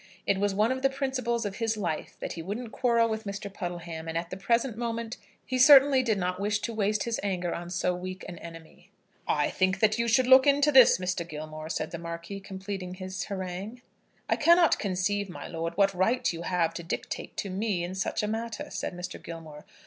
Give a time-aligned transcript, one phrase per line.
[0.25, 3.53] It was one of the principles of his life that he wouldn't quarrel with Mr.
[3.53, 7.53] Puddleham; and at the present moment he certainly did not wish to waste his anger
[7.53, 8.89] on so weak an enemy.
[9.27, 11.23] "I think that you should look to this, Mr.
[11.27, 13.83] Gilmore," said the Marquis, completing his harangue.
[14.27, 18.23] "I cannot conceive, my lord, what right you have to dictate to me in such
[18.23, 19.21] a matter," said Mr.
[19.21, 19.65] Gilmore.